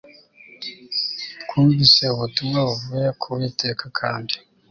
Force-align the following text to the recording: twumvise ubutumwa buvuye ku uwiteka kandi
twumvise 1.41 2.03
ubutumwa 2.15 2.57
buvuye 2.67 3.07
ku 3.19 3.25
uwiteka 3.33 3.85
kandi 3.99 4.35